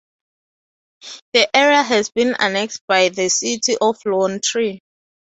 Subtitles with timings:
[1.33, 4.81] The area has been annexed by the city of Lone Tree.